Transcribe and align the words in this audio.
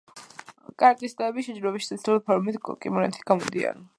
კარატისტები 0.83 1.43
შეჯიბრებებში 1.49 1.89
სპეციალური 1.91 2.25
ფორმით, 2.31 2.57
კიმონოთი 2.87 3.25
გამოდიან. 3.33 3.89